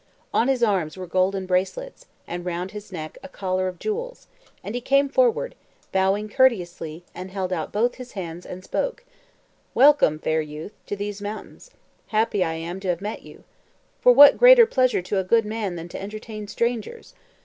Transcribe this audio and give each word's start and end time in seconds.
On 0.33 0.47
his 0.47 0.63
arms 0.63 0.97
were 0.97 1.05
golden 1.05 1.45
bracelets, 1.45 2.07
and 2.25 2.43
round 2.43 2.71
his 2.71 2.91
neck 2.91 3.19
a 3.21 3.29
collar 3.29 3.67
of 3.67 3.77
jewels; 3.77 4.25
and 4.63 4.73
he 4.73 4.81
came 4.81 5.07
forward, 5.07 5.53
bowing 5.91 6.27
courteously, 6.27 7.03
and 7.13 7.29
held 7.29 7.53
out 7.53 7.71
both 7.71 7.93
his 8.01 8.13
hands, 8.13 8.43
and 8.43 8.63
spoke: 8.63 9.03
"Welcome, 9.75 10.17
fair 10.17 10.41
youth, 10.41 10.73
to 10.87 10.95
these 10.95 11.21
mountains; 11.21 11.69
happy 12.07 12.41
am 12.41 12.77
I 12.77 12.79
to 12.79 12.87
have 12.87 13.01
met 13.01 13.21
you! 13.21 13.43
For 14.01 14.11
what 14.11 14.39
greater 14.39 14.65
pleasure 14.65 15.03
to 15.03 15.19
a 15.19 15.23
good 15.23 15.45
man 15.45 15.75
than 15.75 15.87
to 15.89 16.01
entertain 16.01 16.47
strangers? 16.47 17.13